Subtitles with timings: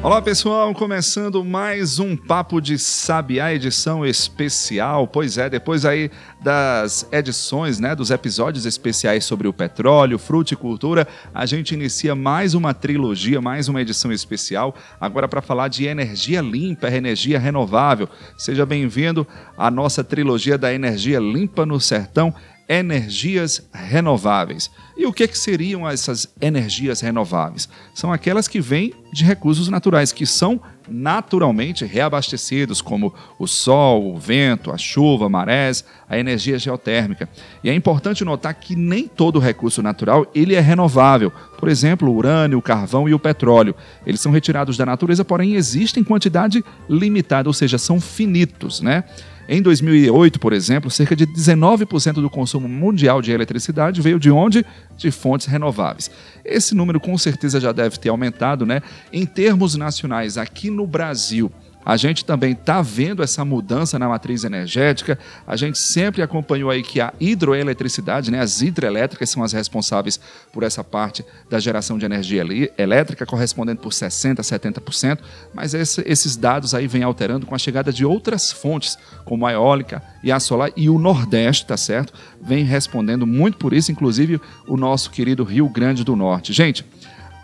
[0.00, 5.08] Olá pessoal, começando mais um Papo de Sabiá, edição especial.
[5.08, 6.08] Pois é, depois aí
[6.40, 12.72] das edições, né, dos episódios especiais sobre o petróleo, fruticultura, a gente inicia mais uma
[12.72, 18.08] trilogia, mais uma edição especial, agora para falar de energia limpa, energia renovável.
[18.36, 19.26] Seja bem-vindo
[19.56, 22.32] à nossa trilogia da energia limpa no sertão
[22.68, 24.70] energias renováveis.
[24.96, 27.68] E o que, que seriam essas energias renováveis?
[27.94, 34.18] São aquelas que vêm de recursos naturais, que são naturalmente reabastecidos, como o sol, o
[34.18, 37.28] vento, a chuva, marés, a energia geotérmica.
[37.62, 41.30] E é importante notar que nem todo recurso natural ele é renovável.
[41.58, 43.74] Por exemplo, o urânio, o carvão e o petróleo.
[44.06, 49.04] Eles são retirados da natureza, porém existem quantidade limitada, ou seja, são finitos, né?
[49.48, 54.64] Em 2008, por exemplo, cerca de 19% do consumo mundial de eletricidade veio de onde?
[54.94, 56.10] De fontes renováveis.
[56.44, 58.82] Esse número com certeza já deve ter aumentado, né?
[59.10, 61.50] Em termos nacionais, aqui no Brasil,
[61.88, 65.18] a gente também está vendo essa mudança na matriz energética.
[65.46, 70.20] A gente sempre acompanhou aí que a hidroeletricidade, né, as hidrelétricas são as responsáveis
[70.52, 72.44] por essa parte da geração de energia
[72.76, 75.20] elétrica, correspondendo por 60%, 70%,
[75.54, 79.52] mas esse, esses dados aí vêm alterando com a chegada de outras fontes, como a
[79.54, 82.12] eólica e a solar, e o Nordeste, tá certo?
[82.38, 86.52] Vem respondendo muito por isso, inclusive o nosso querido Rio Grande do Norte.
[86.52, 86.84] Gente,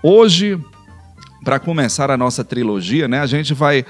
[0.03, 0.61] hoje
[1.45, 3.21] para começar a nossa trilogia, né?
[3.21, 3.85] A gente vai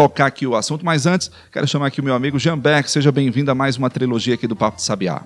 [0.00, 3.12] tocar aqui o assunto, mas antes, quero chamar aqui o meu amigo Jean Beck, seja
[3.12, 5.22] bem-vindo a mais uma trilogia aqui do Papo de Sabiá.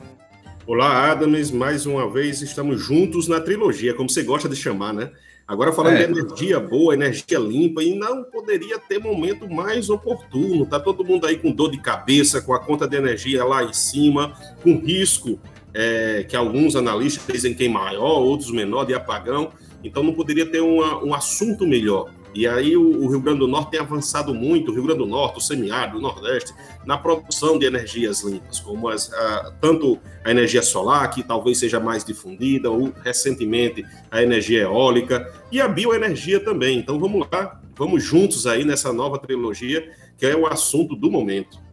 [0.66, 5.12] Olá, Adams, mais uma vez estamos juntos na trilogia, como você gosta de chamar, né?
[5.46, 6.04] Agora falando é.
[6.04, 10.66] de energia boa, energia limpa, e não poderia ter momento mais oportuno.
[10.66, 13.72] Tá todo mundo aí com dor de cabeça, com a conta de energia lá em
[13.72, 15.38] cima, com risco
[15.72, 19.52] é, que alguns analistas dizem que é maior, outros menor de apagão.
[19.84, 22.10] Então não poderia ter uma, um assunto melhor.
[22.34, 25.06] E aí o, o, Rio Grande do Norte tem avançado muito, o Rio Grande do
[25.06, 26.52] Norte, o semiárido, o Nordeste,
[26.84, 31.78] na produção de energias limpas, como as, a, tanto a energia solar, que talvez seja
[31.78, 36.78] mais difundida, ou recentemente a energia eólica e a bioenergia também.
[36.78, 41.63] Então vamos lá, vamos juntos aí nessa nova trilogia, que é o assunto do momento.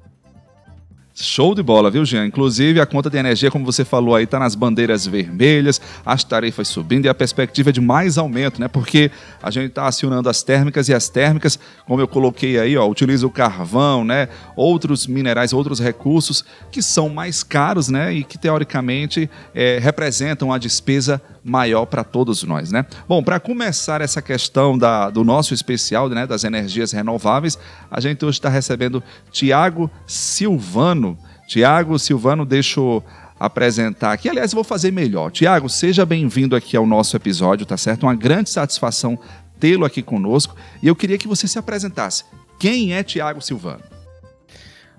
[1.22, 2.26] Show de bola, viu, Jean?
[2.26, 6.68] Inclusive, a conta de energia, como você falou aí, está nas bandeiras vermelhas, as tarifas
[6.68, 8.68] subindo e a perspectiva é de mais aumento, né?
[8.68, 9.12] Porque
[9.42, 13.28] a gente está acionando as térmicas e as térmicas, como eu coloquei aí, ó, utiliza
[13.28, 14.30] o carvão, né?
[14.56, 18.14] Outros minerais, outros recursos que são mais caros, né?
[18.14, 22.86] E que teoricamente é, representam a despesa maior para todos nós, né?
[23.08, 27.58] Bom, para começar essa questão da, do nosso especial, né, das energias renováveis,
[27.90, 31.18] a gente hoje está recebendo Tiago Silvano.
[31.48, 33.04] Tiago Silvano, deixa eu
[33.40, 34.30] apresentar aqui.
[34.30, 35.32] Aliás, vou fazer melhor.
[35.32, 38.04] Tiago, seja bem-vindo aqui ao nosso episódio, tá certo?
[38.04, 39.18] Uma grande satisfação
[39.60, 40.56] tê-lo aqui conosco.
[40.82, 42.24] E eu queria que você se apresentasse.
[42.60, 43.91] Quem é Tiago Silvano?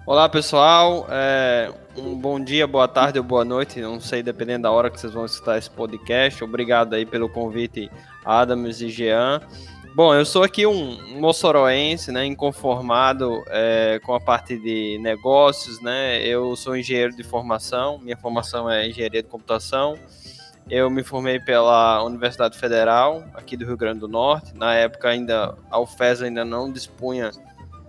[0.05, 4.71] Olá pessoal, é, um bom dia, boa tarde ou boa noite, não sei, dependendo da
[4.73, 6.43] hora que vocês vão escutar esse podcast.
[6.43, 7.89] Obrigado aí pelo convite,
[8.25, 9.41] Adams e Jean.
[9.95, 16.21] Bom, eu sou aqui um moçoroense, né, inconformado é, com a parte de negócios, né,
[16.27, 19.97] eu sou engenheiro de formação, minha formação é engenharia de computação,
[20.69, 25.55] eu me formei pela Universidade Federal, aqui do Rio Grande do Norte, na época ainda,
[25.71, 27.31] a UFES ainda não dispunha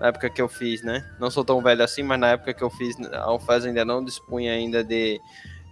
[0.03, 1.01] na época que eu fiz, né?
[1.17, 4.03] Não sou tão velho assim, mas na época que eu fiz, a UFES ainda não
[4.03, 5.17] dispunha ainda de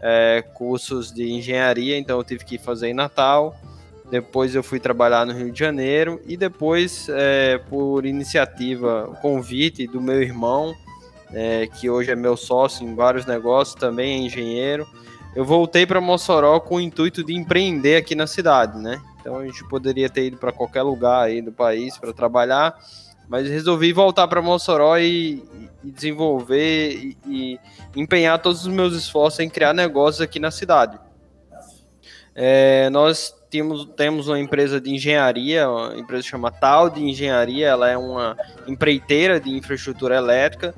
[0.01, 3.53] é, cursos de engenharia, então eu tive que fazer em Natal.
[4.09, 9.99] Depois eu fui trabalhar no Rio de Janeiro e depois, é, por iniciativa, convite do
[9.99, 10.73] meu irmão,
[11.33, 14.87] é, que hoje é meu sócio em vários negócios, também é engenheiro,
[15.35, 19.01] eu voltei para Mossoró com o intuito de empreender aqui na cidade, né?
[19.19, 22.77] Então a gente poderia ter ido para qualquer lugar aí do país para trabalhar,
[23.31, 25.41] mas resolvi voltar para Mossoró e,
[25.81, 27.59] e desenvolver e, e,
[27.95, 30.99] empenhar todos os meus esforços em criar negócios aqui na cidade.
[32.35, 37.89] É, nós temos, temos uma empresa de engenharia, uma empresa chama Tal de Engenharia, ela
[37.89, 38.35] é uma
[38.67, 40.75] empreiteira de infraestrutura elétrica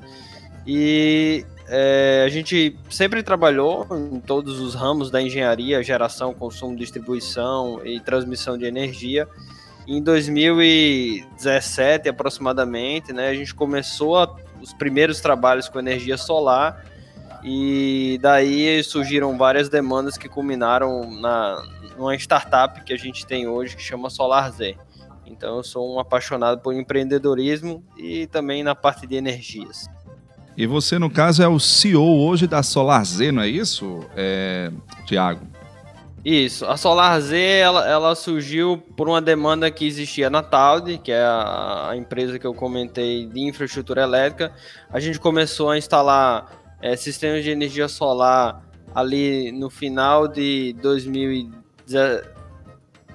[0.64, 7.84] e é, a gente sempre trabalhou em todos os ramos da engenharia, geração, consumo, distribuição
[7.84, 9.28] e transmissão de energia.
[9.86, 16.84] Em 2017, aproximadamente, né, a gente começou a, os primeiros trabalhos com energia solar
[17.42, 21.62] e daí surgiram várias demandas que culminaram na
[21.96, 24.74] numa startup que a gente tem hoje que chama SolarZ.
[25.26, 29.88] Então eu sou um apaixonado por empreendedorismo e também na parte de energias.
[30.56, 34.70] E você, no caso, é o CEO hoje da Solar Z, não é isso, é,
[35.04, 35.40] Tiago?
[36.24, 36.64] Isso.
[36.64, 41.22] A Solar Z ela, ela, surgiu por uma demanda que existia na Talde, que é
[41.22, 44.50] a, a, empresa que eu comentei de infraestrutura elétrica.
[44.90, 52.34] A gente começou a instalar é, sistemas de energia solar ali no final de 2017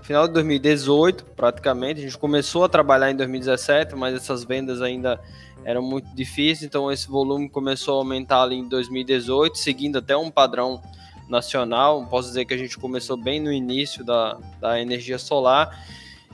[0.10, 2.00] final de 2018, praticamente.
[2.00, 5.20] A gente começou a trabalhar em 2017, mas essas vendas ainda
[5.64, 10.32] eram muito difíceis, então esse volume começou a aumentar ali em 2018, seguindo até um
[10.32, 10.82] padrão
[11.30, 12.06] nacional.
[12.08, 15.86] Posso dizer que a gente começou bem no início da, da energia solar.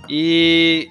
[0.09, 0.89] E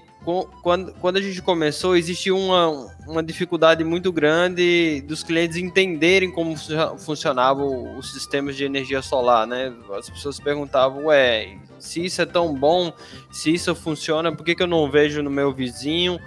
[0.63, 6.57] quando, quando a gente começou, existia uma, uma dificuldade muito grande dos clientes entenderem como
[6.99, 9.73] funcionavam os sistemas de energia solar, né?
[9.97, 12.93] As pessoas perguntavam, ué, se isso é tão bom,
[13.31, 16.19] se isso funciona, por que, que eu não vejo no meu vizinho?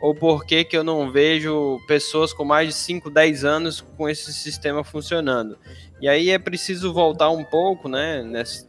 [0.00, 4.08] Ou por que, que eu não vejo pessoas com mais de 5, 10 anos com
[4.08, 5.58] esse sistema funcionando?
[6.00, 8.66] E aí é preciso voltar um pouco, né, nesse,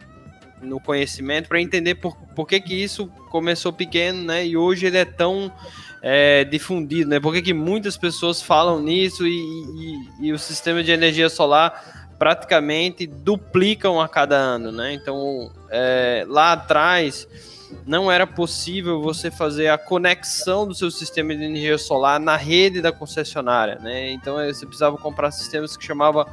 [0.62, 4.98] no conhecimento para entender por, por que, que isso começou pequeno, né, e hoje ele
[4.98, 5.52] é tão
[6.02, 7.20] é, difundido, né?
[7.20, 9.38] Por que, que muitas pessoas falam nisso e,
[10.20, 14.94] e, e o sistema de energia solar praticamente duplicam a cada ano, né?
[14.94, 17.28] Então, é, lá atrás
[17.86, 22.82] não era possível você fazer a conexão do seu sistema de energia solar na rede
[22.82, 24.12] da concessionária, né?
[24.12, 26.28] Então você precisava comprar sistemas que chamava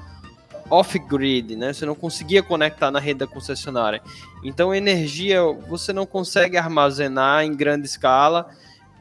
[0.71, 1.73] off-grid, né?
[1.73, 4.03] Você não conseguia conectar na rede da concessionária.
[4.45, 8.51] Então energia você não consegue armazenar em grande escala,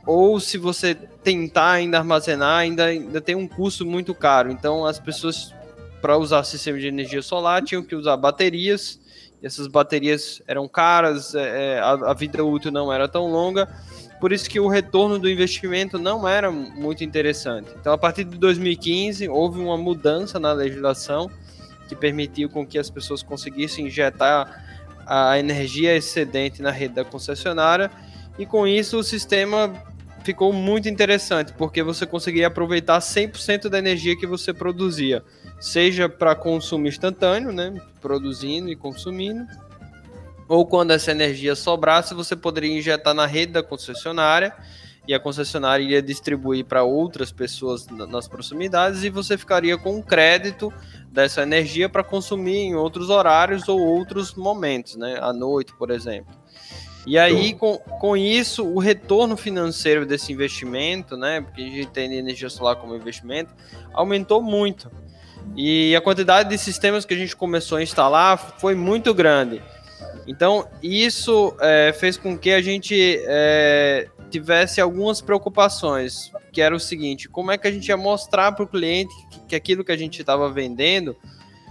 [0.06, 4.50] ou se você tentar ainda armazenar, ainda, ainda tem um custo muito caro.
[4.50, 5.54] Então as pessoas
[6.02, 9.00] para usar sistema de energia solar tinham que usar baterias,
[9.42, 13.68] essas baterias eram caras, é, é, a, a, vida útil não era tão longa,
[14.20, 17.70] por isso que o retorno do investimento não era muito interessante.
[17.80, 21.30] Então, a partir de 2015, houve uma mudança na legislação
[21.88, 24.66] que permitiu com que as pessoas conseguissem injetar
[25.06, 27.92] a energia excedente na rede da concessionária,
[28.38, 29.74] e com isso o sistema
[30.24, 35.24] ficou muito interessante, porque você conseguia aproveitar 100% da energia que você produzia
[35.60, 39.46] seja para consumo instantâneo, né, produzindo e consumindo,
[40.48, 44.54] ou quando essa energia sobrasse, você poderia injetar na rede da concessionária
[45.08, 50.02] e a concessionária iria distribuir para outras pessoas nas proximidades e você ficaria com um
[50.02, 50.72] crédito
[51.10, 56.34] dessa energia para consumir em outros horários ou outros momentos, né, à noite, por exemplo.
[57.06, 62.14] E aí, com, com isso, o retorno financeiro desse investimento, né, porque a gente tem
[62.14, 63.54] energia solar como investimento,
[63.94, 64.92] aumentou muito.
[65.56, 69.62] E a quantidade de sistemas que a gente começou a instalar foi muito grande.
[70.28, 76.80] Então, isso é, fez com que a gente é, tivesse algumas preocupações, que era o
[76.80, 79.92] seguinte: como é que a gente ia mostrar para o cliente que, que aquilo que
[79.92, 81.16] a gente estava vendendo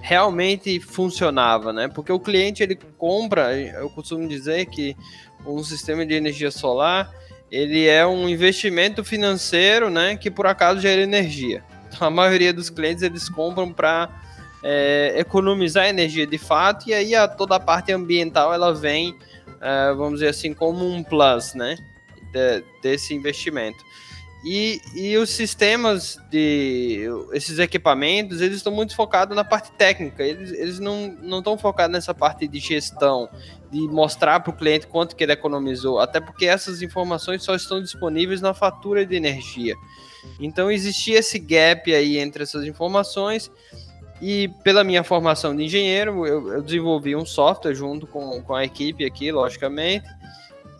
[0.01, 1.89] realmente funcionava, né?
[1.89, 4.97] Porque o cliente ele compra, eu costumo dizer que
[5.45, 7.13] um sistema de energia solar
[7.51, 10.17] ele é um investimento financeiro, né?
[10.17, 11.63] Que por acaso gera energia
[12.01, 14.09] a maioria dos clientes eles compram para
[14.63, 19.17] é, economizar energia de fato e aí a, toda a parte ambiental ela vem,
[19.61, 21.77] é, vamos dizer assim, como um plus, né,
[22.33, 23.85] de, desse investimento.
[24.45, 30.53] E, e os sistemas de esses equipamentos, eles estão muito focados na parte técnica, eles,
[30.53, 33.29] eles não estão focados nessa parte de gestão,
[33.77, 37.83] de mostrar para o cliente quanto que ele economizou, até porque essas informações só estão
[37.83, 39.75] disponíveis na fatura de energia.
[40.41, 43.51] Então existia esse gap aí entre essas informações
[44.21, 48.65] e pela minha formação de engenheiro, eu, eu, desenvolvi um software junto com, com a
[48.65, 50.07] equipe aqui, logicamente,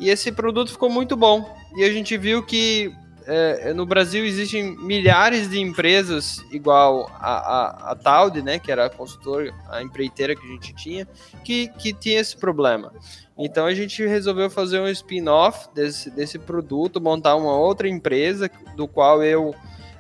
[0.01, 1.55] e esse produto ficou muito bom.
[1.77, 2.95] E a gente viu que
[3.27, 8.91] é, no Brasil existem milhares de empresas igual a, a, a né, que era a
[8.91, 11.09] consultora, a empreiteira que a gente tinha,
[11.45, 12.93] que, que tinha esse problema.
[13.37, 18.87] Então a gente resolveu fazer um spin-off desse, desse produto, montar uma outra empresa do
[18.87, 19.55] qual eu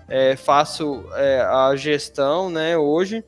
[0.09, 3.25] é, faço é, a gestão né, hoje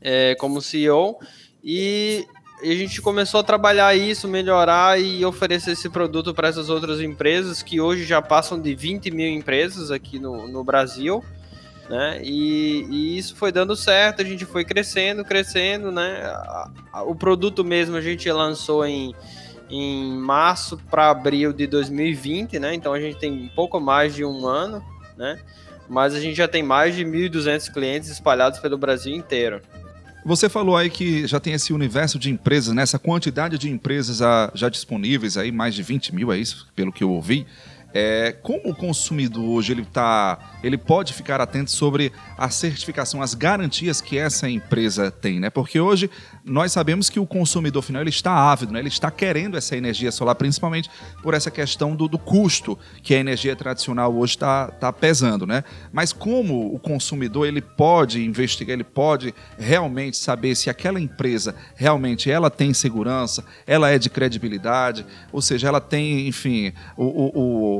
[0.00, 1.18] é, como CEO
[1.62, 2.26] e
[2.62, 7.62] a gente começou a trabalhar isso, melhorar e oferecer esse produto para essas outras empresas
[7.62, 11.24] que hoje já passam de 20 mil empresas aqui no, no Brasil
[11.90, 12.20] né?
[12.22, 16.22] E, e, isso foi dando certo, a gente foi crescendo, crescendo, né?
[17.04, 19.12] O produto mesmo a gente lançou em,
[19.68, 22.72] em março para abril de 2020, né?
[22.74, 24.80] Então a gente tem um pouco mais de um ano,
[25.16, 25.40] né?
[25.88, 29.60] Mas a gente já tem mais de 1.200 clientes espalhados pelo Brasil inteiro.
[30.24, 32.82] Você falou aí que já tem esse universo de empresas, né?
[32.82, 34.18] essa quantidade de empresas
[34.54, 37.46] já disponíveis, aí mais de 20 mil, é isso, pelo que eu ouvi.
[37.92, 43.34] É, como o consumidor hoje ele tá, ele pode ficar atento sobre a certificação, as
[43.34, 45.50] garantias que essa empresa tem, né?
[45.50, 46.08] Porque hoje
[46.44, 48.78] nós sabemos que o consumidor final ele está ávido, né?
[48.78, 50.90] Ele está querendo essa energia solar, principalmente
[51.22, 55.64] por essa questão do, do custo que a energia tradicional hoje está tá pesando, né?
[55.92, 62.30] Mas como o consumidor ele pode investigar, ele pode realmente saber se aquela empresa realmente
[62.30, 67.79] ela tem segurança, ela é de credibilidade, ou seja, ela tem, enfim, o, o,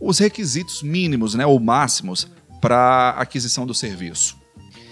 [0.00, 2.28] os requisitos mínimos né, ou máximos
[2.60, 4.36] para aquisição do serviço.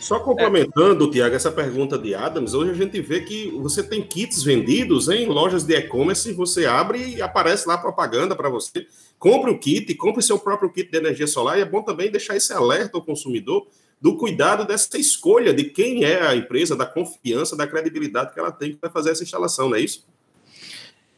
[0.05, 1.11] Só complementando, é.
[1.11, 5.25] Tiago, essa pergunta de Adams, hoje a gente vê que você tem kits vendidos em
[5.27, 8.87] lojas de e-commerce, você abre e aparece lá propaganda para você.
[9.19, 12.37] Compre o kit, compre seu próprio kit de energia solar, e é bom também deixar
[12.37, 13.67] esse alerta ao consumidor
[13.99, 18.53] do cuidado dessa escolha de quem é a empresa, da confiança, da credibilidade que ela
[18.53, 20.07] tem para fazer essa instalação, não é isso?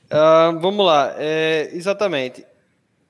[0.04, 2.44] Uh, vamos lá, é, exatamente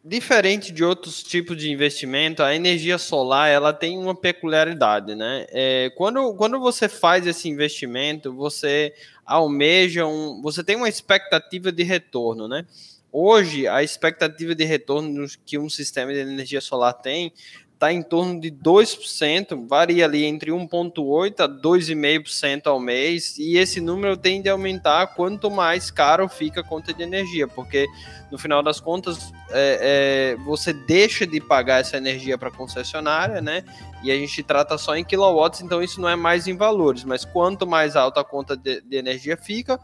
[0.06, 5.46] diferente de outros tipos de investimento, a energia solar ela tem uma peculiaridade, né?
[5.50, 8.94] É, quando, quando você faz esse investimento, você
[9.24, 12.64] almeja um, você tem uma expectativa de retorno, né?
[13.10, 17.32] Hoje, a expectativa de retorno que um sistema de energia solar tem
[17.76, 23.82] está em torno de 2%, varia ali entre 1,8% a 2,5% ao mês, e esse
[23.82, 27.86] número tende a aumentar quanto mais caro fica a conta de energia, porque
[28.32, 33.42] no final das contas é, é, você deixa de pagar essa energia para a concessionária,
[33.42, 33.62] né?
[34.02, 37.26] E a gente trata só em quilowatts, então isso não é mais em valores, mas
[37.26, 39.78] quanto mais alta a conta de, de energia fica,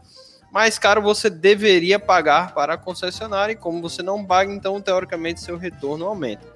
[0.51, 5.41] mais caro você deveria pagar para a concessionária, e como você não paga, então teoricamente
[5.41, 6.47] seu retorno aumenta.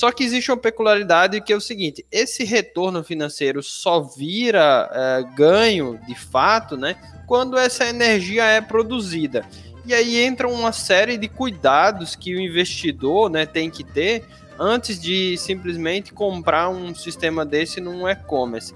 [0.00, 5.34] Só que existe uma peculiaridade que é o seguinte: esse retorno financeiro só vira é,
[5.36, 6.96] ganho de fato, né?
[7.26, 9.44] Quando essa energia é produzida.
[9.84, 14.24] E aí entra uma série de cuidados que o investidor né, tem que ter
[14.58, 18.72] antes de simplesmente comprar um sistema desse num e-commerce,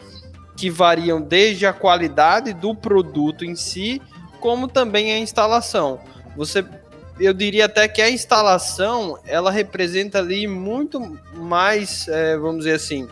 [0.55, 4.01] que variam desde a qualidade do produto em si,
[4.41, 6.01] como também a instalação.
[6.37, 6.63] Você
[7.19, 13.09] eu diria até que a instalação ela representa ali muito mais, é, vamos dizer assim,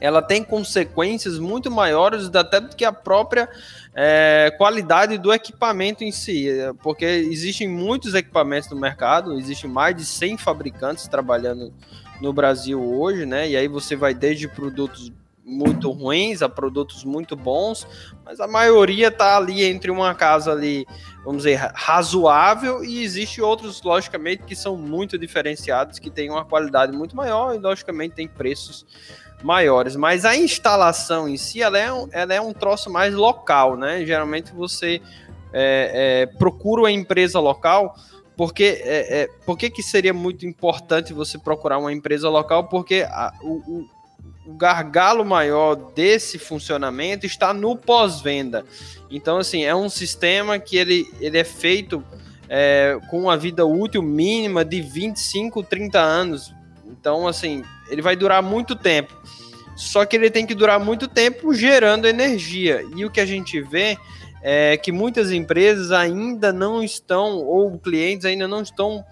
[0.00, 3.48] ela tem consequências muito maiores até do que a própria
[3.94, 6.48] é, qualidade do equipamento em si,
[6.82, 11.72] porque existem muitos equipamentos no mercado, existem mais de 100 fabricantes trabalhando
[12.20, 13.48] no Brasil hoje, né?
[13.48, 15.12] E aí você vai desde produtos
[15.44, 17.86] muito ruins a produtos muito bons,
[18.24, 20.86] mas a maioria está ali entre uma casa ali,
[21.24, 26.96] vamos dizer, razoável e existe outros, logicamente, que são muito diferenciados, que têm uma qualidade
[26.96, 28.86] muito maior e, logicamente, tem preços
[29.42, 29.96] maiores.
[29.96, 34.06] Mas a instalação em si, ela é um, ela é um troço mais local, né?
[34.06, 35.02] Geralmente você
[35.52, 37.94] é, é, procura uma empresa local
[38.36, 42.68] porque, é, é, por que, que seria muito importante você procurar uma empresa local?
[42.68, 43.86] Porque a, o,
[44.46, 48.64] o gargalo maior desse funcionamento está no pós-venda.
[49.10, 52.04] Então, assim, é um sistema que ele, ele é feito
[52.48, 56.54] é, com uma vida útil mínima de 25, 30 anos.
[56.86, 59.14] Então, assim, ele vai durar muito tempo.
[59.76, 62.84] Só que ele tem que durar muito tempo gerando energia.
[62.94, 63.96] E o que a gente vê
[64.42, 69.04] é que muitas empresas ainda não estão, ou clientes ainda não estão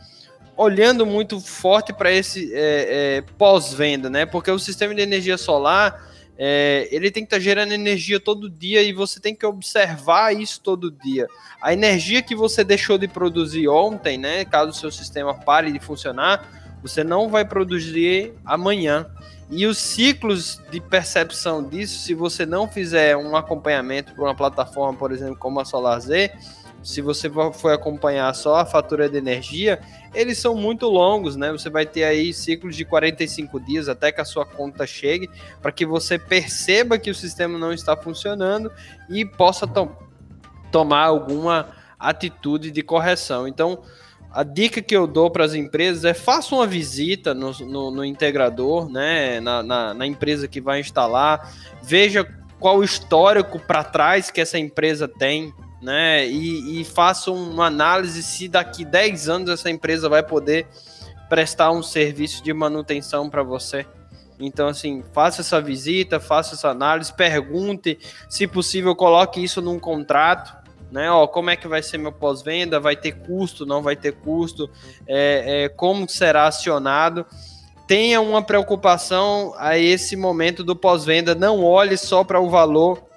[0.61, 4.27] olhando muito forte para esse é, é, pós-venda, né?
[4.27, 8.51] Porque o sistema de energia solar é, ele tem que estar tá gerando energia todo
[8.51, 11.27] dia e você tem que observar isso todo dia.
[11.63, 14.45] A energia que você deixou de produzir ontem, né?
[14.45, 16.47] Caso o seu sistema pare de funcionar,
[16.83, 19.07] você não vai produzir amanhã.
[19.51, 24.97] E os ciclos de percepção disso, se você não fizer um acompanhamento para uma plataforma,
[24.99, 26.11] por exemplo, como a SolarZ,
[26.83, 29.81] se você for acompanhar só a fatura de energia,
[30.15, 31.53] eles são muito longos, né?
[31.53, 35.29] Você vai ter aí ciclos de 45 dias até que a sua conta chegue,
[35.61, 38.73] para que você perceba que o sistema não está funcionando
[39.09, 39.91] e possa to
[40.73, 43.47] tomar alguma atitude de correção.
[43.47, 43.83] Então,
[44.33, 48.05] a dica que eu dou para as empresas é faça uma visita no, no, no
[48.05, 49.41] integrador, né?
[49.41, 52.27] Na, na, na empresa que vai instalar, veja
[52.59, 56.27] qual o histórico para trás que essa empresa tem né?
[56.27, 60.67] E, e faça uma análise se daqui 10 anos essa empresa vai poder
[61.29, 63.87] prestar um serviço de manutenção para você.
[64.39, 70.59] Então, assim, faça essa visita, faça essa análise, pergunte, se possível, coloque isso num contrato,
[70.91, 71.11] né?
[71.11, 72.81] Ó, como é que vai ser meu pós-venda?
[72.81, 73.67] Vai ter custo?
[73.67, 74.69] Não vai ter custo?
[75.07, 77.25] É, é, como será acionado?
[77.87, 81.35] Tenha uma preocupação a esse momento do pós-venda.
[81.35, 83.10] Não olhe só para o valor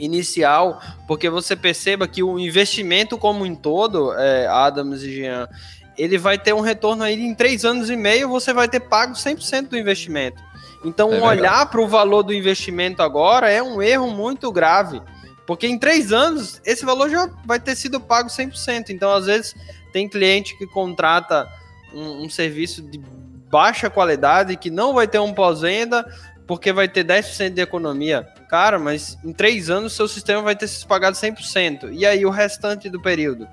[0.00, 5.48] inicial, porque você perceba que o investimento como um todo, é, Adams e Jean,
[5.96, 9.12] ele vai ter um retorno aí em três anos e meio, você vai ter pago
[9.12, 10.42] 100% do investimento.
[10.84, 15.02] Então, é olhar para o valor do investimento agora é um erro muito grave,
[15.46, 18.88] porque em três anos esse valor já vai ter sido pago 100%.
[18.88, 19.54] Então, às vezes,
[19.92, 21.46] tem cliente que contrata
[21.92, 22.98] um, um serviço de
[23.50, 26.06] baixa qualidade que não vai ter um pós-venda
[26.50, 28.26] porque vai ter 10% de economia.
[28.48, 31.90] Cara, mas em três anos seu sistema vai ter se pagado 100%.
[31.92, 33.46] E aí o restante do período?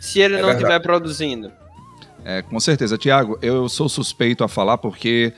[0.00, 1.52] Se ele é não estiver produzindo.
[2.24, 2.98] É, com certeza.
[2.98, 5.34] Tiago, eu sou suspeito a falar porque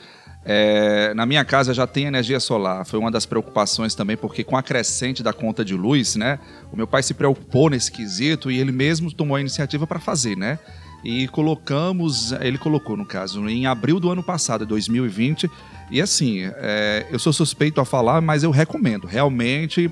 [0.47, 2.87] é, na minha casa já tem energia solar.
[2.87, 6.39] Foi uma das preocupações também, porque com a crescente da conta de luz, né?
[6.73, 10.39] O meu pai se preocupou nesse quesito e ele mesmo tomou a iniciativa para fazer,
[10.39, 10.59] né?
[11.05, 15.49] E colocamos, ele colocou no caso, em abril do ano passado, 2020,
[15.91, 19.07] e assim, é, eu sou suspeito a falar, mas eu recomendo.
[19.07, 19.91] Realmente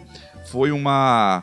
[0.51, 1.43] foi uma,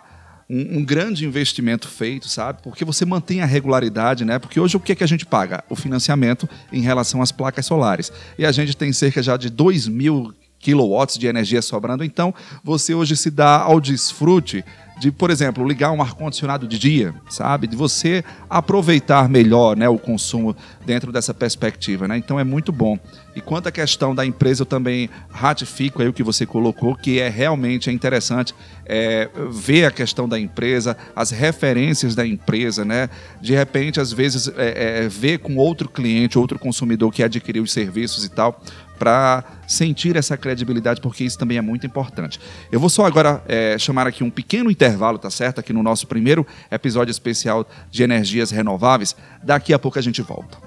[0.49, 2.61] um, um, grande investimento feito, sabe?
[2.61, 4.37] Porque você mantém a regularidade, né?
[4.37, 5.63] Porque hoje o que, é que a gente paga?
[5.69, 8.11] O financiamento em relação às placas solares.
[8.37, 12.93] E a gente tem cerca já de 2 mil quilowatts de energia sobrando, então você
[12.93, 14.63] hoje se dá ao desfrute
[15.03, 17.67] de, por exemplo, ligar um ar-condicionado de dia, sabe?
[17.67, 20.55] De você aproveitar melhor né, o consumo
[20.85, 22.15] dentro dessa perspectiva, né?
[22.17, 22.97] Então é muito bom.
[23.35, 27.19] E quanto à questão da empresa, eu também ratifico aí o que você colocou, que
[27.19, 28.55] é realmente é interessante
[28.85, 33.09] é, ver a questão da empresa, as referências da empresa, né?
[33.41, 37.73] De repente, às vezes, é, é, ver com outro cliente, outro consumidor que adquiriu os
[37.73, 38.61] serviços e tal,
[38.97, 42.39] para sentir essa credibilidade, porque isso também é muito importante.
[42.71, 45.59] Eu vou só agora é, chamar aqui um pequeno intervalo, tá certo?
[45.59, 49.15] Aqui no nosso primeiro episódio especial de energias renováveis.
[49.41, 50.57] Daqui a pouco a gente volta.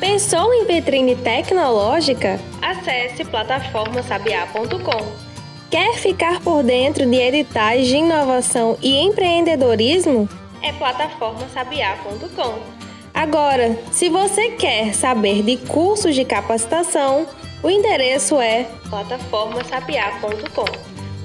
[0.00, 2.40] Pensou em vitrine tecnológica?
[2.62, 5.30] Acesse plataformasabiá.com.
[5.70, 10.28] Quer ficar por dentro de editais de inovação e empreendedorismo?
[10.62, 12.79] É plataformasabiá.com.
[13.20, 17.26] Agora, se você quer saber de cursos de capacitação,
[17.62, 20.64] o endereço é plataformasapiar.com.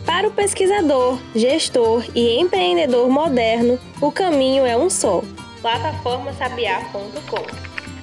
[0.06, 5.24] Para o pesquisador, gestor e empreendedor moderno, o caminho é um só:
[5.62, 7.46] plataformasapiar.com.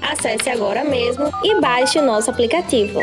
[0.01, 2.99] Acesse agora mesmo e baixe nosso aplicativo.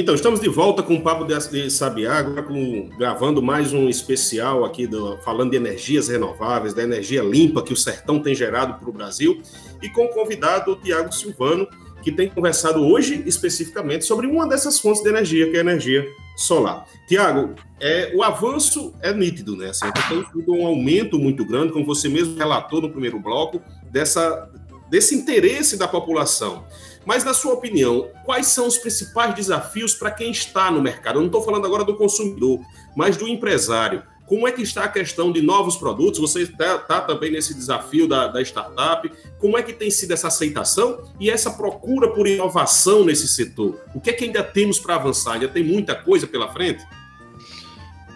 [0.00, 4.64] Então, estamos de volta com o Papo de Sabiá, agora com, gravando mais um especial
[4.64, 8.88] aqui, do, falando de energias renováveis, da energia limpa que o sertão tem gerado para
[8.88, 9.42] o Brasil,
[9.82, 11.66] e com o convidado, Tiago Silvano,
[12.00, 16.06] que tem conversado hoje especificamente sobre uma dessas fontes de energia, que é a energia
[16.36, 16.86] solar.
[17.08, 19.70] Tiago, é, o avanço é nítido, né?
[19.70, 24.48] Assim, tem um aumento muito grande, como você mesmo relatou no primeiro bloco, dessa,
[24.88, 26.64] desse interesse da população.
[27.08, 31.16] Mas, na sua opinião, quais são os principais desafios para quem está no mercado?
[31.16, 32.60] Eu não estou falando agora do consumidor,
[32.94, 34.02] mas do empresário.
[34.26, 36.20] Como é que está a questão de novos produtos?
[36.20, 39.10] Você está tá também nesse desafio da, da, startup.
[39.38, 43.80] Como é que tem sido essa aceitação e essa procura por inovação nesse setor?
[43.94, 45.32] O que é que ainda temos para avançar?
[45.32, 46.84] Ainda tem muita coisa pela frente?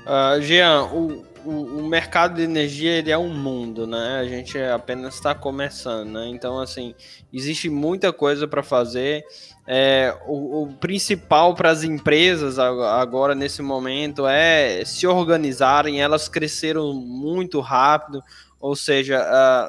[0.05, 4.19] Uh, Jean, o, o, o, mercado de energia ele é um mundo, né?
[4.21, 6.29] A gente apenas está começando, né?
[6.29, 6.95] Então, assim,
[7.33, 9.25] existe muita coisa para fazer.
[9.67, 16.01] É, o, o principal para as empresas agora nesse momento é se organizarem.
[16.01, 18.23] Elas cresceram muito rápido,
[18.61, 19.21] ou seja,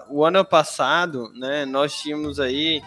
[0.10, 1.66] uh, o ano passado, né?
[1.66, 2.82] Nós tínhamos aí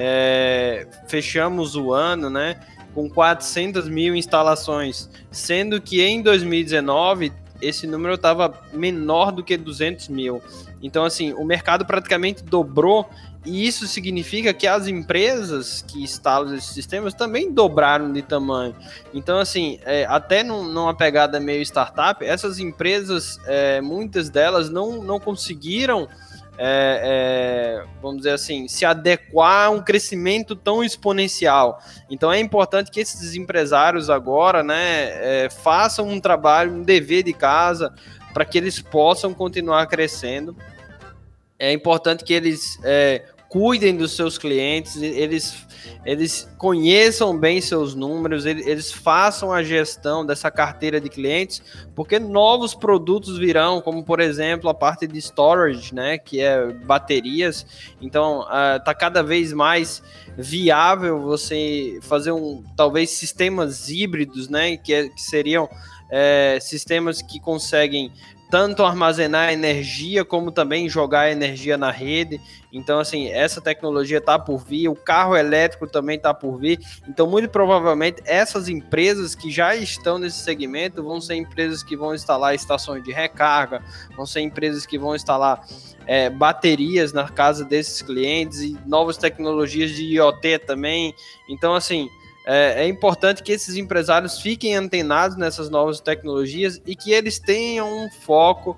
[0.00, 2.60] é, fechamos o ano, né?
[2.94, 10.08] Com 400 mil instalações, sendo que em 2019 esse número estava menor do que 200
[10.08, 10.42] mil.
[10.82, 13.08] Então, assim, o mercado praticamente dobrou
[13.44, 18.74] e isso significa que as empresas que instalam esses sistemas também dobraram de tamanho.
[19.14, 25.02] Então, assim, é, até num, numa pegada meio startup, essas empresas, é, muitas delas não,
[25.02, 26.08] não conseguiram
[26.58, 31.80] é, é, vamos dizer assim, se adequar a um crescimento tão exponencial.
[32.10, 37.32] Então é importante que esses empresários agora, né, é, façam um trabalho, um dever de
[37.32, 37.94] casa,
[38.34, 40.56] para que eles possam continuar crescendo.
[41.58, 45.66] É importante que eles é, cuidem dos seus clientes, eles,
[46.04, 51.62] eles conheçam bem seus números, eles façam a gestão dessa carteira de clientes,
[51.94, 57.66] porque novos produtos virão, como por exemplo a parte de storage, né, que é baterias.
[58.02, 60.02] Então, uh, tá cada vez mais
[60.36, 65.68] viável você fazer um talvez sistemas híbridos, né, que, é, que seriam
[66.10, 68.12] é, sistemas que conseguem
[68.50, 72.40] tanto armazenar energia como também jogar energia na rede.
[72.72, 76.78] Então, assim, essa tecnologia está por vir, o carro elétrico também está por vir.
[77.08, 82.14] Então, muito provavelmente, essas empresas que já estão nesse segmento vão ser empresas que vão
[82.14, 83.82] instalar estações de recarga,
[84.16, 85.66] vão ser empresas que vão instalar
[86.06, 91.14] é, baterias na casa desses clientes e novas tecnologias de IoT também.
[91.48, 92.08] Então, assim,
[92.50, 97.86] é, é, importante que esses empresários fiquem antenados nessas novas tecnologias e que eles tenham
[97.86, 98.74] um foco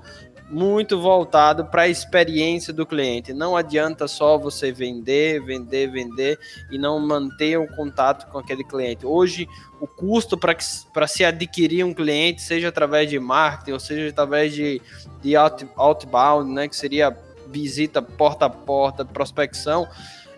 [0.51, 3.33] muito voltado para a experiência do cliente.
[3.33, 6.37] Não adianta só você vender, vender, vender
[6.69, 9.07] e não manter um contato com aquele cliente.
[9.07, 9.47] Hoje,
[9.81, 14.83] o custo para se adquirir um cliente, seja através de marketing ou seja através de,
[15.23, 19.89] de out, outbound, né, que seria visita porta a porta, prospecção,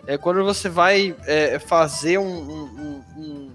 [0.05, 3.51] é quando você vai é, fazer um, um, um,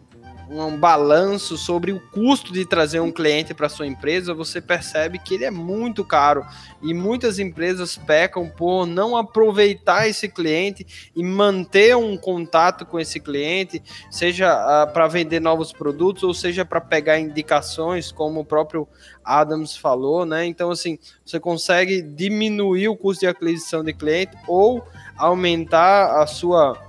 [0.50, 5.34] um, balanço sobre o custo de trazer um cliente para sua empresa, você percebe que
[5.34, 6.44] ele é muito caro
[6.82, 13.20] e muitas empresas pecam por não aproveitar esse cliente e manter um contato com esse
[13.20, 18.44] cliente, seja uh, ah, para vender novos produtos ou seja para pegar indicações, como o
[18.44, 18.88] próprio
[19.24, 20.46] Adams falou, né?
[20.46, 24.84] Então, assim, você consegue diminuir o custo de aquisição de cliente ou
[25.16, 26.87] aumentar a sua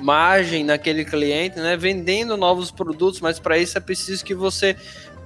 [0.00, 1.76] margem naquele cliente, né?
[1.76, 4.76] Vendendo novos produtos, mas para isso é preciso que você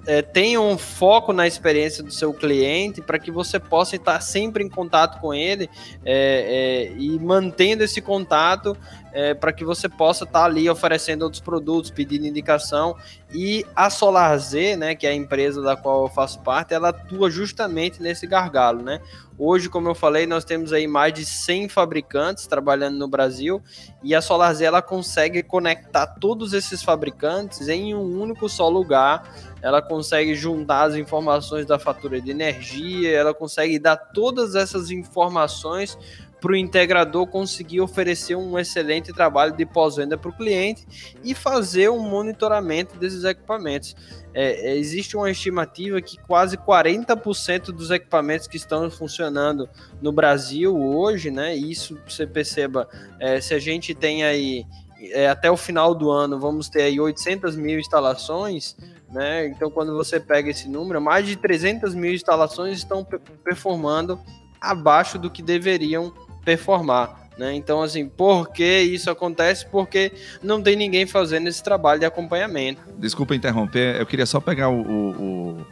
[0.07, 4.63] é, tenha um foco na experiência do seu cliente para que você possa estar sempre
[4.63, 5.69] em contato com ele
[6.05, 8.77] é, é, e mantendo esse contato
[9.15, 12.97] é, para que você possa estar ali oferecendo outros produtos, pedindo indicação.
[13.33, 17.31] E a SolarZ, né, que é a empresa da qual eu faço parte, ela atua
[17.31, 19.01] justamente nesse gargalo, né?
[19.37, 23.61] Hoje, como eu falei, nós temos aí mais de 100 fabricantes trabalhando no Brasil
[24.03, 29.29] e a SolarZ ela consegue conectar todos esses fabricantes em um único só lugar.
[29.61, 35.99] Ela consegue juntar as informações da fatura de energia, ela consegue dar todas essas informações
[36.45, 40.87] para o integrador conseguir oferecer um excelente trabalho de pós-venda para o cliente
[41.25, 43.97] e fazer um monitoramento desses equipamentos.
[44.35, 49.67] É, é existe uma estimativa que quase 40% dos equipamentos que estão funcionando
[50.03, 51.57] no Brasil hoje, né?
[51.57, 52.87] Isso você perceba,
[53.19, 54.67] é, se a gente tem aí
[55.13, 58.77] é, até o final do ano, vamos ter aí 800 mil instalações,
[59.11, 59.47] né?
[59.47, 63.03] Então, quando você pega esse número, mais de 300 mil instalações estão
[63.43, 64.21] performando
[64.61, 66.13] abaixo do que deveriam
[66.45, 67.25] performar.
[67.37, 67.55] Né?
[67.55, 69.67] Então, assim, por que isso acontece?
[69.67, 72.81] Porque não tem ninguém fazendo esse trabalho de acompanhamento.
[72.97, 75.67] Desculpa interromper, eu queria só pegar o, o,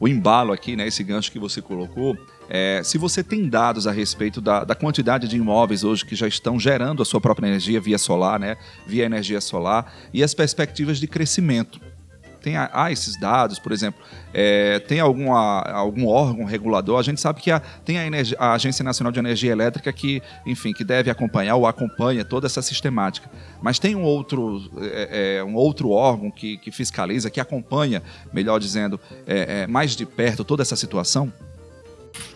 [0.00, 0.86] o embalo aqui, né?
[0.86, 2.16] Esse gancho que você colocou.
[2.48, 6.26] É, se você tem dados a respeito da, da, quantidade de imóveis hoje que já
[6.26, 8.56] estão gerando a sua própria energia via solar, né?
[8.86, 11.80] Via energia solar, e as perspectivas de crescimento
[12.42, 14.02] tem há esses dados, por exemplo,
[14.34, 16.98] é, tem alguma, algum órgão regulador?
[16.98, 18.02] A gente sabe que a, tem a,
[18.38, 22.60] a, Agência Nacional de Energia Elétrica que, enfim, que deve acompanhar ou acompanha toda essa
[22.60, 23.30] sistemática.
[23.62, 28.02] Mas tem um outro, é, é, um outro órgão que, que, fiscaliza, que acompanha,
[28.32, 31.32] melhor dizendo, é, é, mais de perto toda essa situação?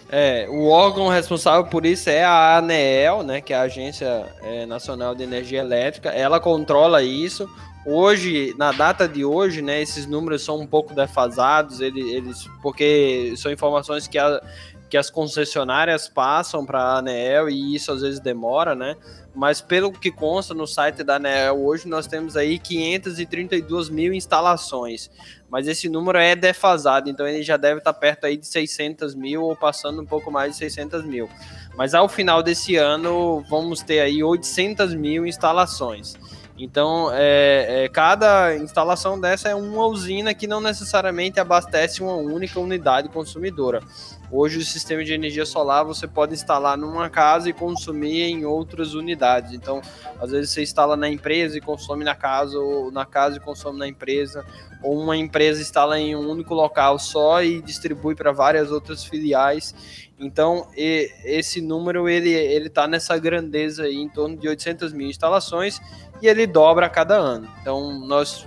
[0.09, 4.65] É, o órgão responsável por isso é a ANEEL, né, que é a Agência é,
[4.65, 6.11] Nacional de Energia Elétrica.
[6.11, 7.49] Ela controla isso.
[7.89, 13.53] Hoje, na data de hoje, né, esses números são um pouco defasados, eles, porque são
[13.53, 14.43] informações que, a,
[14.91, 18.97] que as concessionárias passam para a ANEEL e isso às vezes demora, né?
[19.33, 25.09] Mas pelo que consta no site da ANEEL hoje, nós temos aí 532 mil instalações.
[25.49, 29.43] Mas esse número é defasado, então ele já deve estar perto aí de 600 mil
[29.45, 31.29] ou passando um pouco mais de 600 mil.
[31.77, 36.17] Mas ao final desse ano, vamos ter aí 800 mil instalações.
[36.59, 42.59] Então, é, é, cada instalação dessa é uma usina que não necessariamente abastece uma única
[42.59, 43.83] unidade consumidora.
[44.31, 48.95] Hoje, o sistema de energia solar você pode instalar numa casa e consumir em outras
[48.95, 49.53] unidades.
[49.53, 49.81] Então,
[50.21, 53.79] às vezes você instala na empresa e consome na casa, ou na casa e consome
[53.79, 54.45] na empresa,
[54.83, 59.75] ou uma empresa instala em um único local só e distribui para várias outras filiais.
[60.19, 65.81] Então, esse número ele ele está nessa grandeza aí, em torno de 800 mil instalações
[66.21, 67.49] e ele dobra a cada ano.
[67.61, 68.47] Então, nós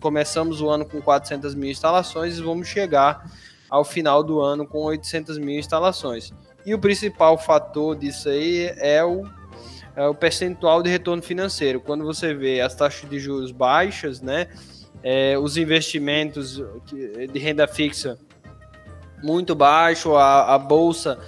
[0.00, 3.30] começamos o ano com 400 mil instalações e vamos chegar
[3.70, 6.32] ao final do ano com 800 mil instalações.
[6.66, 9.24] E o principal fator disso aí é o,
[9.94, 11.80] é o percentual de retorno financeiro.
[11.80, 14.48] Quando você vê as taxas de juros baixas, né,
[15.02, 16.62] é, os investimentos
[17.32, 18.18] de renda fixa
[19.22, 21.18] muito baixo, a, a bolsa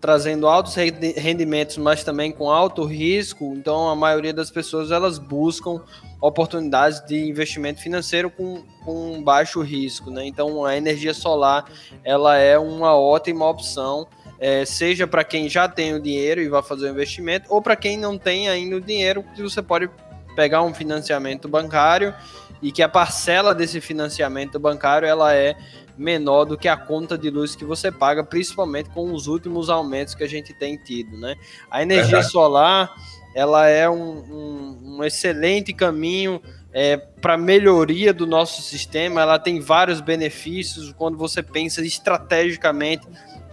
[0.00, 5.80] trazendo altos rendimentos, mas também com alto risco, então a maioria das pessoas elas buscam
[6.20, 10.26] oportunidades de investimento financeiro com, com baixo risco, né?
[10.26, 11.64] Então a energia solar
[12.04, 14.06] ela é uma ótima opção,
[14.38, 17.74] é, seja para quem já tem o dinheiro e vai fazer o investimento, ou para
[17.74, 19.90] quem não tem ainda o dinheiro, que você pode
[20.36, 22.14] pegar um financiamento bancário
[22.62, 25.56] e que a parcela desse financiamento bancário ela é
[25.98, 30.14] menor do que a conta de luz que você paga, principalmente com os últimos aumentos
[30.14, 31.34] que a gente tem tido, né?
[31.70, 32.30] A energia Verdade.
[32.30, 32.94] solar,
[33.34, 36.40] ela é um, um, um excelente caminho
[36.72, 43.06] é, para melhoria do nosso sistema, ela tem vários benefícios quando você pensa estrategicamente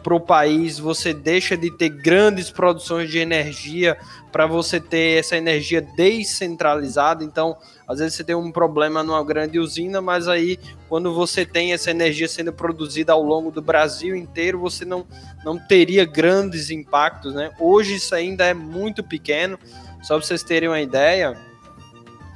[0.05, 3.97] para o país, você deixa de ter grandes produções de energia
[4.31, 7.23] para você ter essa energia descentralizada.
[7.23, 11.73] Então, às vezes você tem um problema numa grande usina, mas aí quando você tem
[11.73, 15.07] essa energia sendo produzida ao longo do Brasil inteiro, você não,
[15.43, 17.49] não teria grandes impactos, né?
[17.59, 19.57] Hoje isso ainda é muito pequeno.
[20.03, 21.35] Só para vocês terem uma ideia,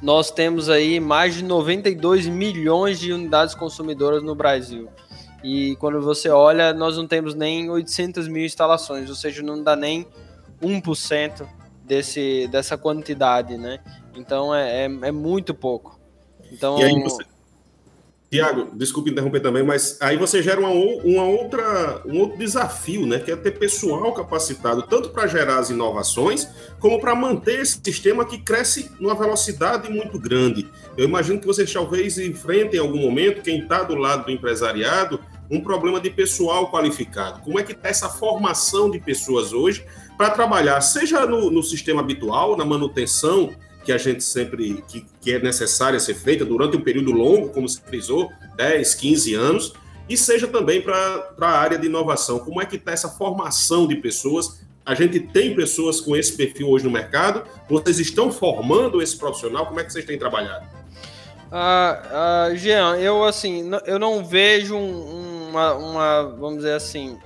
[0.02, 4.88] nós temos aí mais de 92 milhões de unidades consumidoras no Brasil.
[5.42, 9.74] E quando você olha, nós não temos nem 800 mil instalações, ou seja, não dá
[9.74, 10.06] nem
[10.62, 11.46] 1%
[11.84, 13.80] desse, dessa quantidade, né?
[14.14, 15.98] Então é, é, é muito pouco.
[16.52, 17.24] Então, e aí você,
[18.30, 23.18] Tiago, desculpe interromper também, mas aí você gera uma, uma outra, um outro desafio, né?
[23.18, 26.46] Que é ter pessoal capacitado tanto para gerar as inovações,
[26.78, 30.68] como para manter esse sistema que cresce numa velocidade muito grande.
[30.96, 35.18] Eu imagino que vocês talvez enfrentem em algum momento, quem está do lado do empresariado,
[35.50, 37.40] um problema de pessoal qualificado.
[37.40, 39.84] Como é que está essa formação de pessoas hoje
[40.16, 43.50] para trabalhar, seja no, no, sistema habitual, na manutenção
[43.84, 47.68] que a gente sempre que, que é necessária ser feita durante um período longo, como
[47.68, 49.72] se frisou, 10, 15 anos,
[50.08, 52.40] e seja também para a área de inovação.
[52.40, 54.60] Como é que está essa formação de pessoas?
[54.84, 57.44] A gente tem pessoas com esse perfil hoje no mercado.
[57.68, 59.66] Vocês estão formando esse profissional?
[59.66, 60.66] Como é que vocês têm trabalhado?
[61.52, 67.18] Ah, ah, Jean, eu assim, eu não vejo um, uma, uma, vamos dizer assim,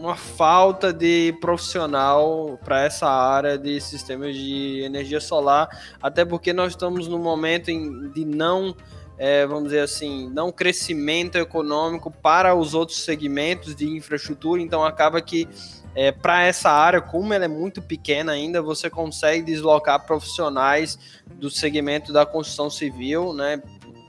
[0.00, 5.68] uma falta de profissional para essa área de sistemas de energia solar,
[6.02, 7.66] até porque nós estamos no momento
[8.10, 8.74] de não,
[9.18, 15.20] é, vamos dizer assim, não crescimento econômico para os outros segmentos de infraestrutura, então acaba
[15.20, 15.46] que
[15.94, 21.50] é, para essa área, como ela é muito pequena ainda, você consegue deslocar profissionais do
[21.50, 23.60] segmento da construção civil, né?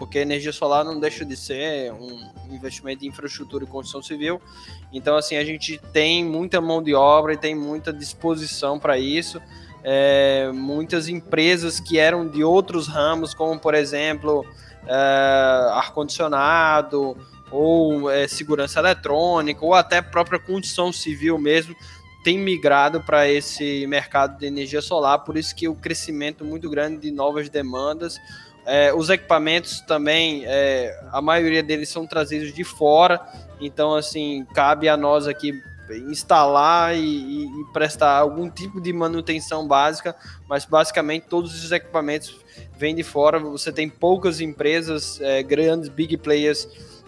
[0.02, 4.42] Porque energia solar não deixa de ser um investimento em infraestrutura e construção civil.
[4.92, 9.40] Então, assim, a gente tem muita mão de obra e tem muita disposição para isso.
[9.84, 14.44] É, muitas empresas que eram de outros ramos, como por exemplo
[14.88, 17.16] é, ar-condicionado
[17.52, 21.76] ou é, segurança eletrônica ou até própria construção civil mesmo,
[22.24, 26.98] tem migrado para esse mercado de energia solar, por isso que o crescimento muito grande
[26.98, 28.20] de novas demandas
[28.66, 33.20] é, os equipamentos também, é, a maioria deles são trazidos de fora,
[33.60, 35.54] então assim cabe a nós aqui
[36.10, 40.16] instalar e, e, prestar algum tipo de manutenção básica,
[40.48, 42.40] mas basicamente todos os equipamentos
[42.78, 43.40] vêm de fora.
[43.40, 46.68] Você tem poucas empresas, é, grandes big players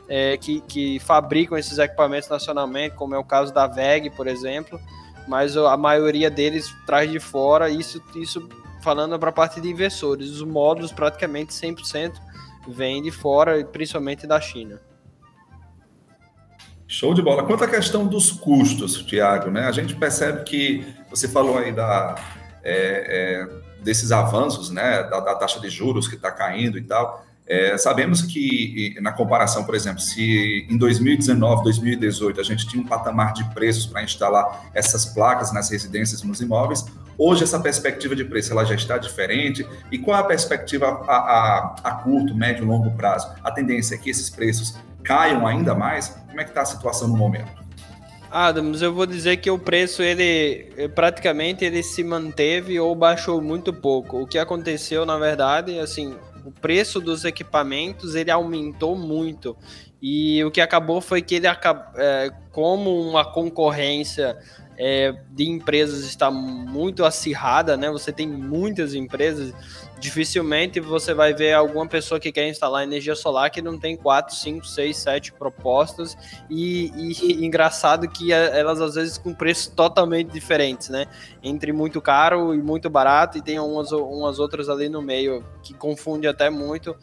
[0.09, 4.79] é, que, que fabricam esses equipamentos nacionalmente, como é o caso da VEG, por exemplo,
[5.27, 7.69] mas a maioria deles traz de fora.
[7.69, 8.47] Isso, isso
[8.83, 12.13] falando para a parte de investidores, os módulos praticamente 100%
[12.67, 14.79] vêm de fora, principalmente da China.
[16.87, 17.43] Show de bola.
[17.43, 19.65] Quanto à questão dos custos, Tiago, né?
[19.65, 22.15] A gente percebe que você falou aí da,
[22.63, 25.01] é, é, desses avanços, né?
[25.03, 27.25] Da, da, taxa de juros que está caindo e tal.
[27.47, 32.85] É, sabemos que, na comparação, por exemplo, se em 2019, 2018 a gente tinha um
[32.85, 36.85] patamar de preços para instalar essas placas nas residências, nos imóveis,
[37.17, 39.65] hoje essa perspectiva de preço ela já está diferente.
[39.91, 43.31] E qual a perspectiva a, a, a curto, médio longo prazo?
[43.43, 46.09] A tendência é que esses preços caiam ainda mais?
[46.27, 47.63] Como é que está a situação no momento?
[48.31, 53.71] Adams, eu vou dizer que o preço ele praticamente ele se manteve ou baixou muito
[53.71, 54.23] pouco.
[54.23, 59.55] O que aconteceu, na verdade, assim, o preço dos equipamentos ele aumentou muito
[60.01, 64.37] e o que acabou foi que ele é, como uma concorrência
[64.77, 67.89] é, de empresas está muito acirrada, né?
[67.91, 69.53] Você tem muitas empresas
[70.03, 74.35] dificilmente você vai ver alguma pessoa que quer instalar energia solar que não tem 4,
[74.35, 76.17] 5, 6, 7 propostas
[76.49, 81.05] e, e, engraçado que elas às vezes com preços totalmente diferentes, né?
[81.41, 85.73] Entre muito caro e muito barato e tem umas, umas outras ali no meio que
[85.73, 86.93] confunde até muito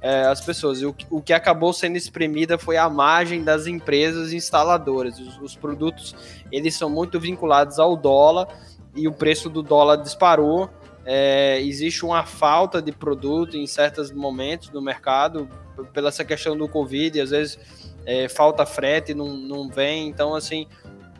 [0.00, 0.82] é, as pessoas.
[0.82, 5.18] O, o que acabou sendo espremida foi a margem das empresas instaladoras.
[5.18, 6.14] Os, os produtos
[6.50, 8.48] eles são muito vinculados ao dólar
[8.94, 10.70] e o preço do dólar disparou
[11.10, 15.48] é, existe uma falta de produto em certos momentos no mercado,
[15.94, 17.58] pela essa questão do Covid, às vezes
[18.04, 20.06] é, falta frete, não, não vem.
[20.06, 20.66] Então, assim,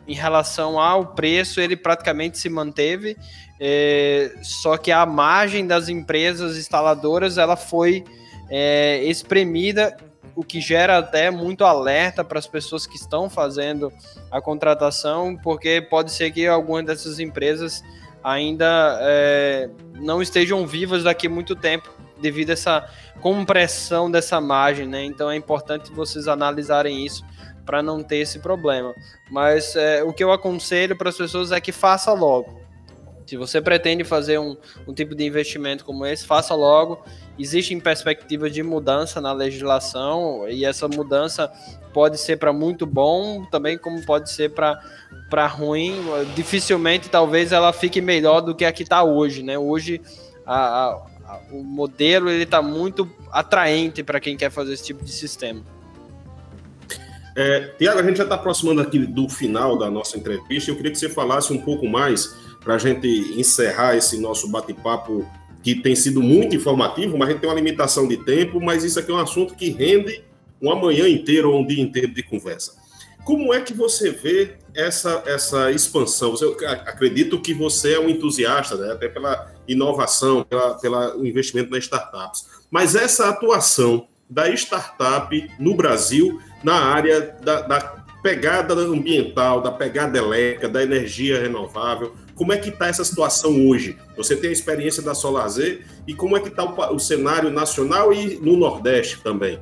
[0.07, 3.17] em relação ao preço, ele praticamente se manteve,
[3.59, 8.03] é, só que a margem das empresas instaladoras ela foi
[8.49, 9.95] é, espremida,
[10.35, 13.91] o que gera até muito alerta para as pessoas que estão fazendo
[14.31, 17.83] a contratação, porque pode ser que algumas dessas empresas
[18.23, 21.89] ainda é, não estejam vivas daqui a muito tempo
[22.21, 22.89] devido a essa
[23.21, 25.03] compressão dessa margem, né?
[25.03, 27.23] Então é importante vocês analisarem isso
[27.65, 28.93] para não ter esse problema.
[29.29, 32.59] Mas é, o que eu aconselho para as pessoas é que faça logo.
[33.29, 37.05] Se você pretende fazer um, um tipo de investimento como esse, faça logo.
[37.37, 41.47] Existem perspectivas de mudança na legislação e essa mudança
[41.93, 45.93] pode ser para muito bom, também como pode ser para ruim.
[46.35, 49.59] Dificilmente, talvez ela fique melhor do que a que está hoje, né?
[49.59, 50.01] Hoje
[50.43, 55.11] a, a, o modelo ele está muito atraente para quem quer fazer esse tipo de
[55.11, 55.61] sistema.
[57.37, 60.71] É, Tiago, a gente já está aproximando aqui do final da nossa entrevista.
[60.71, 63.07] Eu queria que você falasse um pouco mais para a gente
[63.39, 65.25] encerrar esse nosso bate-papo
[65.61, 68.99] que tem sido muito informativo, mas a gente tem uma limitação de tempo, mas isso
[68.99, 70.23] aqui é um assunto que rende
[70.61, 72.77] uma manhã inteira ou um dia inteiro de conversa.
[73.25, 76.31] Como é que você vê essa, essa expansão?
[76.31, 78.93] Você, acredito que você é um entusiasta, né?
[78.93, 82.47] até pela inovação, pela, pelo investimento nas startups.
[82.71, 87.79] Mas essa atuação da startup no Brasil na área da, da
[88.21, 93.97] pegada ambiental, da pegada elétrica, da energia renovável, como é que está essa situação hoje?
[94.15, 98.13] Você tem a experiência da Solazer e como é que está o, o cenário nacional
[98.13, 99.59] e no Nordeste também?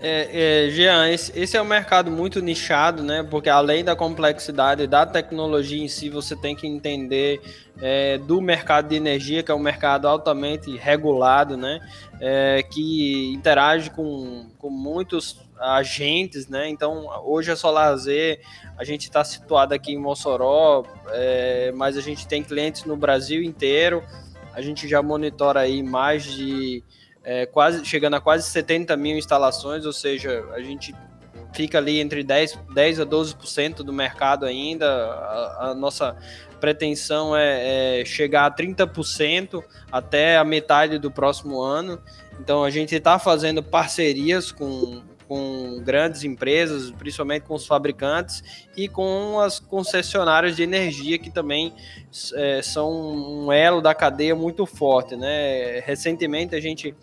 [0.00, 3.26] É, é, Jean, esse, esse, é um mercado muito nichado, né?
[3.28, 7.40] Porque além da complexidade da tecnologia em si, você tem que entender
[7.82, 11.80] é, do mercado de energia, que é um mercado altamente regulado, né?
[12.20, 16.68] É, que interage com, com muitos agentes, né?
[16.68, 18.40] Então, hoje a Solazer,
[18.76, 23.42] a gente está situado aqui em Mossoró, é, mas a gente tem clientes no Brasil
[23.42, 24.02] inteiro.
[24.52, 26.82] A gente já monitora aí mais de
[27.22, 30.94] é, quase chegando a quase 70 mil instalações, ou seja, a gente
[31.52, 34.86] fica ali entre 10, 10 a 12% do mercado ainda.
[34.86, 36.16] A, a nossa
[36.60, 42.00] pretensão é, é, chegar a 30% até a metade do próximo ano.
[42.40, 48.42] Então a gente está fazendo parcerias com, com grandes empresas, principalmente com os fabricantes
[48.74, 51.74] e com as concessionárias de energia que também
[52.34, 55.80] é, são um elo da cadeia muito forte, né?
[55.80, 56.94] Recentemente a gente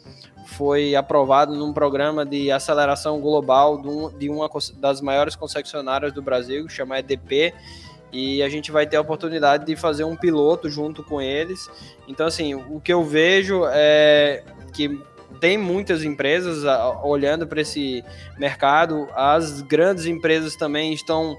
[0.47, 3.81] foi aprovado num programa de aceleração global
[4.17, 7.53] de uma das maiores concessionárias do Brasil, que chama EDP,
[8.11, 11.69] e a gente vai ter a oportunidade de fazer um piloto junto com eles.
[12.07, 14.99] Então, assim, o que eu vejo é que
[15.39, 16.63] tem muitas empresas
[17.03, 18.03] olhando para esse
[18.37, 21.37] mercado, as grandes empresas também estão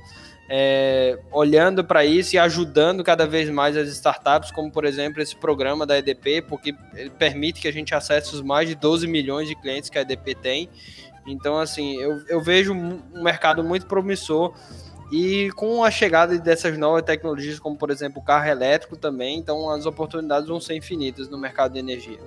[0.48, 5.34] é, olhando para isso e ajudando cada vez mais as startups, como por exemplo esse
[5.34, 9.48] programa da EDP, porque ele permite que a gente acesse os mais de 12 milhões
[9.48, 10.68] de clientes que a EDP tem.
[11.26, 14.54] Então, assim, eu, eu vejo um mercado muito promissor
[15.10, 19.70] e com a chegada dessas novas tecnologias, como por exemplo o carro elétrico também, então
[19.70, 22.18] as oportunidades vão ser infinitas no mercado de energia.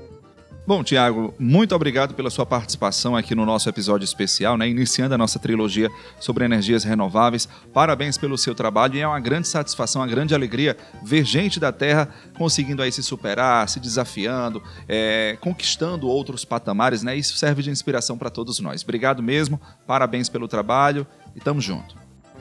[0.69, 4.69] Bom, Tiago, muito obrigado pela sua participação aqui no nosso episódio especial, né?
[4.69, 7.49] iniciando a nossa trilogia sobre energias renováveis.
[7.73, 11.71] Parabéns pelo seu trabalho e é uma grande satisfação, uma grande alegria ver gente da
[11.71, 17.01] Terra conseguindo aí se superar, se desafiando, é, conquistando outros patamares.
[17.01, 17.15] Né?
[17.17, 18.83] Isso serve de inspiração para todos nós.
[18.83, 21.95] Obrigado mesmo, parabéns pelo trabalho e tamo junto.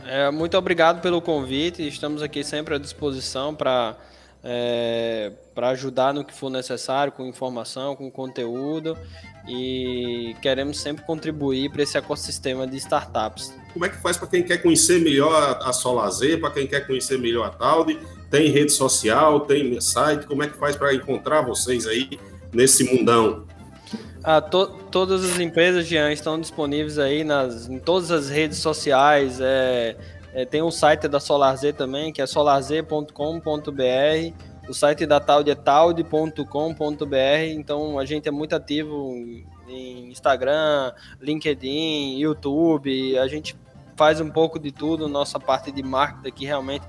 [0.04, 3.96] É, muito obrigado pelo convite, estamos aqui sempre à disposição para
[4.42, 8.96] é, para ajudar no que for necessário, com informação, com conteúdo
[9.48, 13.54] e queremos sempre contribuir para esse ecossistema de startups.
[13.72, 17.18] Como é que faz para quem quer conhecer melhor a Solazer, para quem quer conhecer
[17.18, 17.98] melhor a Talde?
[18.30, 22.18] Tem rede social, tem site, como é que faz para encontrar vocês aí
[22.52, 23.46] nesse mundão?
[24.22, 29.38] Ah, to, todas as empresas, Jean, estão disponíveis aí nas, em todas as redes sociais,
[29.40, 29.96] é,
[30.38, 33.12] é, tem um site da SolarZ também, que é solarz.com.br.
[34.68, 36.44] O site da Taude é taude.com.br,
[37.50, 39.16] então a gente é muito ativo
[39.66, 43.56] em Instagram, LinkedIn, YouTube, a gente
[43.96, 46.86] faz um pouco de tudo, nossa parte de marketing aqui realmente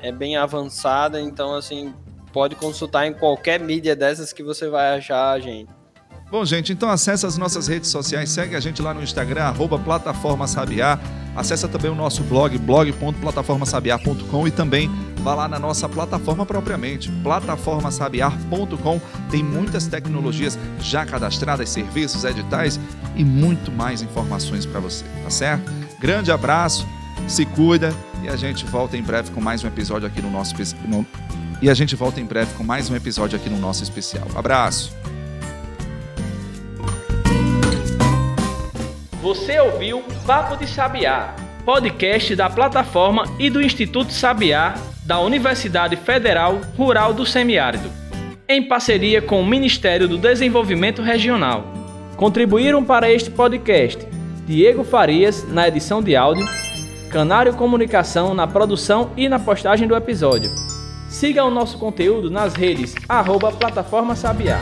[0.00, 1.94] é bem avançada, então assim,
[2.32, 5.70] pode consultar em qualquer mídia dessas que você vai achar a gente.
[6.28, 9.78] Bom, gente, então acesse as nossas redes sociais, segue a gente lá no Instagram, arroba
[9.78, 10.98] Plataforma Sabiá.
[11.34, 14.90] Acesse também o nosso blog, blog.plataformasabiá.com e também
[15.22, 19.00] vá lá na nossa plataforma propriamente, plataformasabiar.com.
[19.30, 22.80] Tem muitas tecnologias já cadastradas, serviços, editais
[23.14, 25.70] e muito mais informações para você, tá certo?
[26.00, 26.86] Grande abraço,
[27.28, 30.54] se cuida e a gente volta em breve com mais um episódio aqui no nosso
[30.86, 31.06] no...
[31.62, 34.26] e a gente volta em breve com mais um episódio aqui no nosso especial.
[34.34, 34.99] Abraço.
[39.30, 44.74] Você ouviu Papo de Sabiá, podcast da plataforma e do Instituto Sabiá
[45.04, 47.88] da Universidade Federal Rural do Semiárido,
[48.48, 51.62] em parceria com o Ministério do Desenvolvimento Regional.
[52.16, 54.04] Contribuíram para este podcast
[54.48, 56.44] Diego Farias na edição de áudio,
[57.12, 60.50] Canário Comunicação na produção e na postagem do episódio.
[61.08, 64.60] Siga o nosso conteúdo nas redes arroba Plataforma Sabiá.